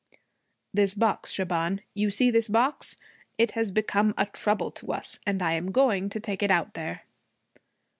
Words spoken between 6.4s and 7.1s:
it out there.'